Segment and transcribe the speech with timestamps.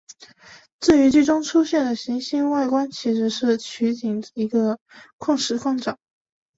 [0.79, 4.79] 至于剧中出现的行星外观其实是取景自一个
[5.37, 5.95] 石矿场。